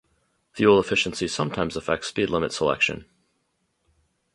Fuel 0.53 0.79
efficiency 0.79 1.27
sometimes 1.27 1.75
affects 1.75 2.07
speed 2.07 2.31
limit 2.31 2.51
selection. 2.51 3.05